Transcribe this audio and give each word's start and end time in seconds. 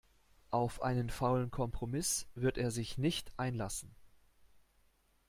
Auf 0.49 0.81
einen 0.81 1.11
faulen 1.11 1.51
Kompromiss 1.51 2.25
wird 2.33 2.57
er 2.57 2.71
sich 2.71 2.97
nicht 2.97 3.31
einlassen. 3.37 3.93